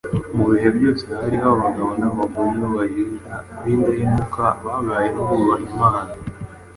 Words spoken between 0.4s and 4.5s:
bihe byose hari abagabo n’abagore b’Abayahudi b’indahemuka